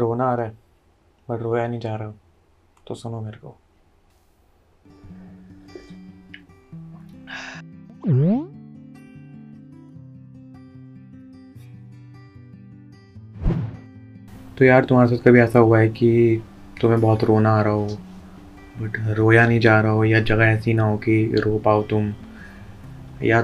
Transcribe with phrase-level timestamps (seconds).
[0.00, 0.52] रोना आ रहा है
[1.30, 2.12] बट रोया नहीं जा रहा।
[2.86, 3.58] तो सुनो मेरे को।
[14.58, 16.42] तो यार, तुम्हारे साथ कभी ऐसा हुआ है कि
[16.80, 17.86] तुम्हें बहुत रोना आ रहा हो
[18.80, 22.12] बट रोया नहीं जा रहा हो, या जगह ऐसी ना हो कि रो पाओ तुम?
[23.22, 23.42] या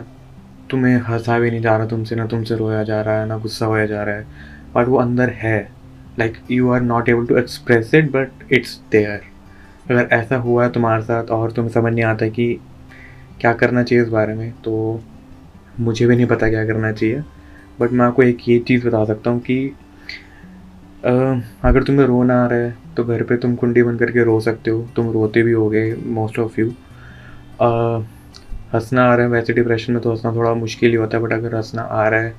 [0.70, 3.66] तुम्हें हंसा भी नहीं जा रहा तुमसे, ना तुमसे रोया जा रहा है, ना गुस्सा
[3.66, 4.26] होया जा रहा है
[4.74, 5.79] बट वो अंदर है।
[6.18, 9.20] Like you are not able to express it but it's there
[9.90, 12.52] अगर ऐसा हुआ है तुम्हारे साथ और तुम्हें समझ नहीं आता कि
[13.40, 15.00] क्या करना चाहिए इस बारे में तो
[15.80, 17.22] मुझे भी नहीं पता क्या करना चाहिए।
[17.80, 19.72] बट मैं आपको एक ये चीज़ बता सकता हूँ कि
[21.06, 21.10] आ,
[21.64, 24.70] अगर तुम्हें रोना आ रहा है तो घर पे तुम कुंडी बन करके रो सकते
[24.70, 26.68] हो। तुम रोते भी होगे मोस्ट ऑफ़ यू
[28.74, 31.32] हंसना आ रहा है वैसे डिप्रेशन में तो हंसना थोड़ा मुश्किल ही होता है बट
[31.32, 32.34] अगर हंसना आ रहा है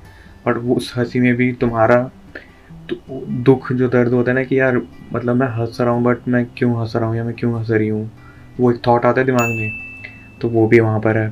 [0.46, 2.10] बट उस हँसी में भी तुम्हारा
[3.44, 4.80] दुख जो दर्द होता है ना कि यार
[5.12, 7.70] मतलब मैं हंस रहा हूँ बट मैं क्यों हंस रहा हूँ या मैं क्यों हंस
[7.70, 8.10] रही हूँ?
[8.60, 9.70] वो एक थॉट आता है दिमाग में
[10.40, 11.28] तो वो भी वहाँ पर है।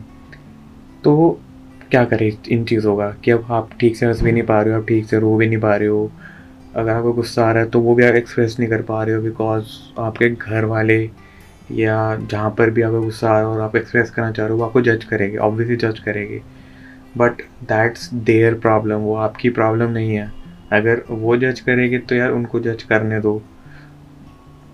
[1.05, 1.41] तो
[1.91, 4.75] क्या करें इन चीज़ों का कि अब आप ठीक से हंस भी नहीं पा रहे
[4.75, 6.11] हो, आप ठीक से रो भी नहीं पा रहे हो।
[6.77, 9.15] अगर आपको गुस्सा आ रहा है तो वो भी आप एक्सप्रेस नहीं कर पा रहे
[9.15, 9.65] हो बिकॉज़
[10.01, 10.99] आपके घर वाले
[11.73, 14.53] या जहाँ पर भी आपको गुस्सा आ रहा हो और आप एक्सप्रेस करना चाह रहे
[14.53, 16.41] हो, वो आपको जज करेंगे ऑब्वियसली जज करेंगे।
[17.19, 20.40] बट दैट्स देयर प्रॉब्लम वो आपकी प्रॉब्लम नहीं है।
[20.73, 23.43] अगर वो जज करेंगे तो यार उनको जज करने दो।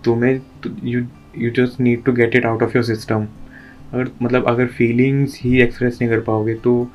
[0.04, 0.40] तुम्हें
[0.84, 1.06] you
[1.38, 3.26] you just need to get it out of your system
[3.92, 6.90] अगर मतलब अगर फीलिंग्स ही एक्सप्रेस नहीं कर पाओगे तो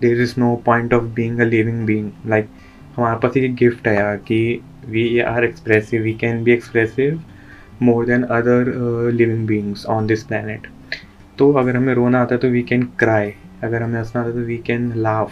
[0.00, 2.48] there is no point of being a living being like
[2.96, 7.22] हमारे पास एक गिफ्ट है यार कि we are expressive we can be expressive
[7.82, 8.72] more than other
[9.12, 10.66] living beings on this planet
[11.38, 13.32] तो अगर हमें रोना आता है तो वी कैन क्राई
[13.62, 15.30] अगर हमें हंसना आता है तो वी कैन लाफ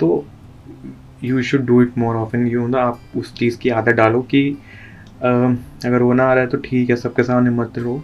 [0.00, 0.26] तो
[1.22, 4.50] you should do it more often you ना, आप उस चीज़ की आदत डालो कि
[5.20, 8.02] अगर रोना आ रहा है तो ठीक है, सबके सामने मत रो।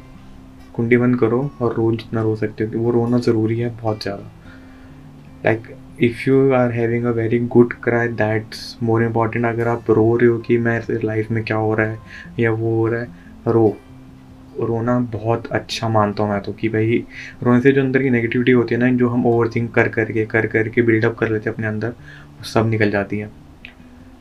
[0.74, 4.30] कुंडी बंद करो और रो, जितना रो सकते हो। वो रोना ज़रूरी है बहुत ज़्यादा।
[5.44, 10.16] Like if you are having a very good cry that's more important अगर आप रो
[10.16, 11.98] रहे हो कि मैं लाइफ में क्या हो रहा है,
[12.40, 13.08] या वो हो रहा है,
[13.48, 13.76] रो।
[14.60, 16.96] रोना बहुत अच्छा मानता हूँ मैं तो कि भाई,
[17.42, 20.24] रोने से जो अंदर की नेगेटिविटी होती है ना, जो हम ओवर थिंक कर करके
[20.26, 21.94] कर करके बिल्डअप कर लेते हैं अपने अंदर
[22.44, 23.30] सब निकल जाती है।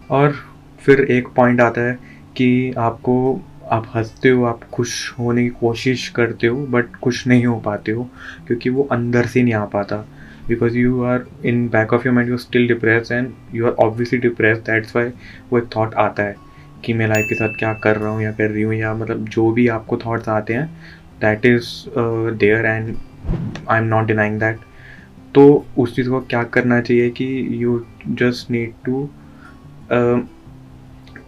[0.09, 0.33] और
[0.81, 1.97] फिर एक पॉइंट आता है
[2.37, 7.45] कि आपको, आप हँसते हो, आप खुश होने की कोशिश करते हो बट खुश नहीं
[7.45, 8.09] हो पाते हो,
[8.47, 10.05] क्योंकि वो अंदर से नहीं आ पाता।
[10.47, 14.19] Because you are in back of your mind you still depress and you are obviously
[14.19, 15.09] depress that's why
[15.51, 16.35] वो एक थाट आता है
[16.85, 19.25] कि मैं लाइफ के साथ क्या कर रहा हूँ या कर रही हूँ, या मतलब
[19.27, 20.67] जो भी आपको थाट्स आते हैं
[21.21, 21.67] that is
[22.37, 22.95] there and
[23.69, 24.59] I am not denying that
[25.35, 25.43] तो
[25.77, 27.25] उस चीज़ को क्या करना चाहिए कि
[27.63, 29.07] you just need to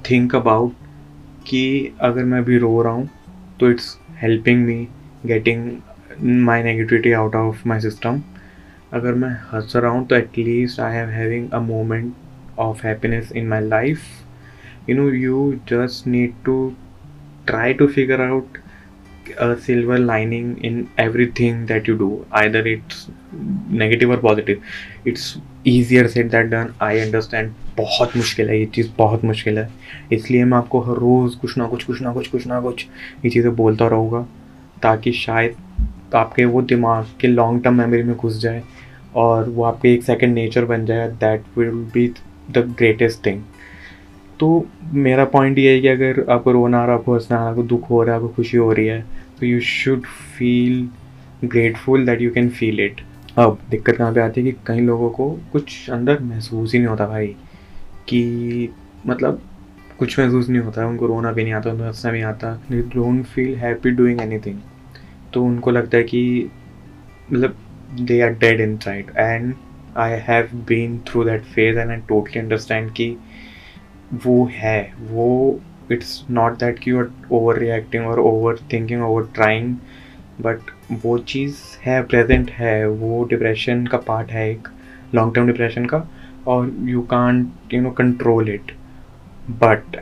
[0.09, 0.73] think about
[1.47, 1.63] कि
[2.01, 3.09] अगर मैं अभी रो रहा हूँ
[3.59, 4.87] तो it's helping me
[5.25, 5.69] getting
[6.45, 8.21] my negativity out of my system
[8.93, 12.13] अगर मैं हंस रहा हूँ तो at least I am having a moment
[12.59, 14.03] of happiness in my life
[14.89, 16.57] you know you just need to
[17.47, 18.57] try to figure out
[19.37, 22.25] a silver lining in everything that you do.
[22.31, 23.07] Either it's
[23.69, 24.61] negative or positive.
[25.05, 26.73] It's easier said than done.
[26.79, 27.53] I understand.
[27.77, 29.69] बहुत मुश्किल है, ये चीज़ बहुत मुश्किल है।
[30.13, 32.85] इसलिए मैं आपको हर रोज़ कुछ ना कुछ कुछ ना कुछ कुछ ना कुछ
[33.25, 34.21] ये चीज़ें बोलता रहूँगा,
[34.83, 35.55] ताकि शायद
[36.15, 38.63] आपके वो दिमाग के लॉन्ग टर्म मेमोरी में घुस जाए
[39.15, 42.07] और वो आपके एक सेकंड नेचर बन जाए that will be
[42.51, 43.41] the greatest thing
[44.39, 47.63] तो मेरा पॉइंट ये है कि अगर आपको रोना आ रहा है, आपको हंसना आपको
[47.63, 49.05] दुख हो रहा है, आपको खुशी हो रही है
[49.39, 50.05] तो you should
[50.37, 50.87] feel
[51.45, 53.01] grateful that you can feel it
[53.37, 56.87] अब दिक्कत कहाँ पे आती है कि कई लोगों को कुछ अंदर महसूस ही नहीं
[56.87, 57.27] होता भाई,
[58.07, 58.69] कि
[59.07, 59.41] मतलब
[59.99, 63.25] कुछ महसूस नहीं होता, उनको रोना भी नहीं आता, उनको हंसना भी आता they don't
[63.25, 64.59] feel happy doing anything
[65.33, 66.51] तो उनको लगता है कि
[67.31, 67.55] मतलब
[67.95, 69.17] they are dead inside.
[69.17, 69.53] And
[69.97, 73.15] I have been through that phase and I totally understand कि
[74.13, 75.59] वो है, वो
[75.91, 79.75] इट्स नॉट दैट कि यू आर ओवर रिएक्टिंग और over thinking over trying
[80.41, 80.59] but
[81.03, 84.67] वो चीज़ है प्रेजेंट है, वो डिप्रेशन का पार्ट है एक
[85.15, 86.07] लॉन्ग टर्म डिप्रेशन का,
[86.47, 88.71] और you can't you know control it
[89.49, 89.99] but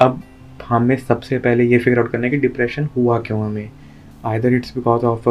[0.00, 0.22] अब
[0.68, 3.70] हमें सबसे पहले ये फिगर आउट करना है कि डिप्रेशन हुआ क्यों हमें?
[4.24, 5.28] Either it's because of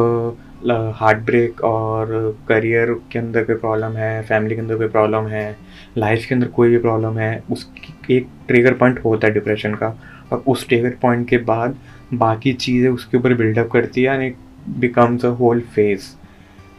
[0.65, 5.57] heart break और करियर के अंदर कोई प्रॉब्लम है फैमिली के अंदर कोई प्रॉब्लम है
[5.98, 9.88] लाइफ के अंदर कोई भी प्रॉब्लम है, उसकी एक ट्रिगर पॉइंट होता है डिप्रेशन का
[10.31, 11.77] और उस ट्रिगर पॉइंट के बाद
[12.13, 14.38] बाकी चीज़ें उसके ऊपर बिल्डअप करती है and it
[14.80, 16.01] becomes a whole phase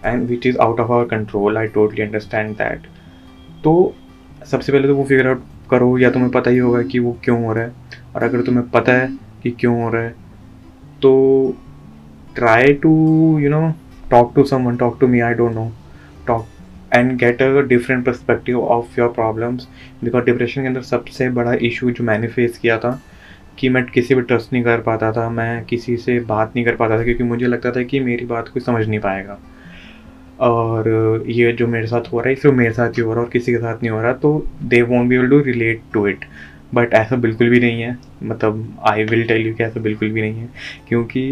[0.07, 2.87] and which is out of our control I totally understand that
[3.65, 3.95] तो
[4.47, 7.45] सबसे पहले तो वो फिगर आउट करो, या तुम्हें पता ही होगा कि वो क्यों
[7.45, 7.73] हो रहा है
[8.17, 10.15] और अगर तुम्हें पता है कि क्यों हो रहा है
[11.03, 11.57] तो
[12.39, 12.93] try to
[13.41, 13.69] you know
[14.11, 15.71] talk to someone talk to me I don't know
[16.27, 16.47] talk
[16.95, 19.69] and get a different perspective of your problems
[20.05, 23.01] because depression के अंदर सबसे बड़ा इशू जो मैंने फेस किया था,
[23.59, 26.75] कि मैं किसी पर ट्रस्ट नहीं कर पाता था, मैं किसी से बात नहीं कर
[26.77, 29.39] पाता था, क्योंकि मुझे लगता था कि मेरी बात कोई समझ नहीं पाएगा।
[30.41, 33.25] और ये जो मेरे साथ हो रहा है सिर्फ़ मेरे साथ ही हो रहा है
[33.25, 34.31] और किसी के साथ नहीं हो रहा तो
[34.65, 36.25] they won't be able to relate to it
[36.75, 40.21] but ऐसा बिल्कुल भी नहीं है। मतलब आई विल टेल यू कि ऐसा बिल्कुल भी
[40.21, 40.49] नहीं है।
[40.89, 41.23] क्योंकि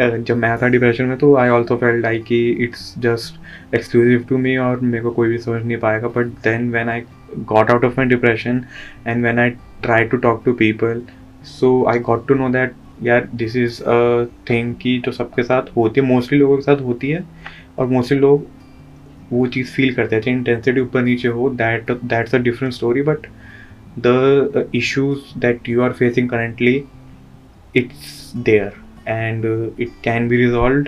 [0.00, 4.38] जब मैं था डिप्रेशन में तो आई ऑल्सो फेल लाइक कि it's just exclusive to
[4.38, 7.02] me और मेरे को कोई भी समझ नहीं पाएगा। But then when I
[7.38, 8.64] got out of my depression
[9.06, 9.50] and when I
[9.82, 11.02] try to talk to people
[11.44, 12.72] so I got to know that
[13.02, 16.80] यार दिस इज़ अ थिंग की जो सबके साथ होती है मोस्टली लोगों के साथ
[16.80, 17.24] होती है
[17.78, 18.46] और मोस्टली लोग
[19.32, 23.02] वो चीज़ फील करते हैं, चाहे इंटेंसिटी ऊपर नीचे हो that that's a different story
[23.02, 23.26] but
[23.98, 26.84] the issues that you are facing currently
[27.76, 28.72] it's there
[29.08, 30.86] and it can be resolve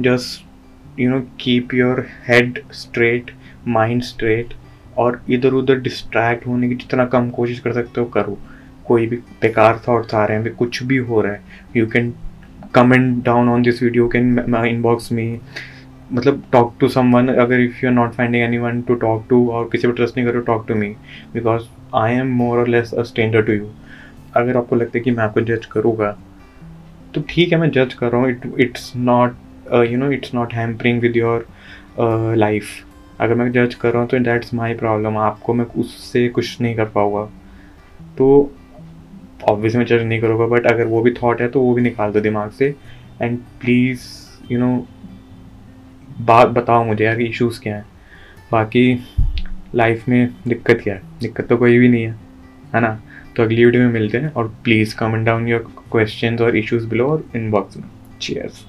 [0.00, 3.30] just you know keep your head straight
[3.68, 4.54] mind straight
[4.98, 8.38] और इधर उधर distract होने की जितना कम कोशिश कर सकते हो करो।
[8.86, 11.40] कोई भी बेकार थॉट्स आ रहे हैं कुछ भी हो रहा है
[11.76, 12.14] you can
[12.74, 15.40] comment down on this video can inbox में
[16.12, 19.48] मतलब टॉक टू समवन अगर if you are not finding any one to talk to
[19.50, 20.88] और किसी पर ट्रस्ट नहीं करो talk to me
[21.34, 21.62] because
[21.94, 23.70] I am more और less a stranger to you
[24.34, 26.18] अगर आपको लगता है कि मैं आपको जज करूँगा
[27.14, 29.36] तो ठीक है, मैं जज कर रहा हूँ। It it's not
[29.90, 31.46] you know it's not hampering with your
[32.38, 32.66] life
[33.20, 36.74] अगर मैं जज कर रहा हूँ तो दैट्स माई प्रॉब्लम आपको मैं उससे कुछ नहीं
[36.74, 37.24] कर पाऊँगा।
[38.18, 38.52] तो
[39.48, 42.12] ऑब्वियसली मैं जज नहीं करूँगा बट अगर वो भी थाट है तो वो भी निकाल
[42.12, 42.74] दो दिमाग से।
[43.22, 44.02] एंड प्लीज़
[44.52, 44.86] यू नो
[46.20, 47.86] बात बताओ मुझे यार इश्यूज़ क्या हैं।
[48.52, 49.04] बाकी
[49.74, 51.02] लाइफ में दिक्कत क्या है?
[51.20, 52.14] दिक्कत तो कोई भी नहीं है
[52.74, 53.00] है ना?
[53.36, 57.06] तो अगली वीडियो में मिलते हैं और please comment down your questions और इश्यूज़ बिलो
[57.06, 57.84] और इनबॉक्स में.
[58.20, 58.64] चीयर्स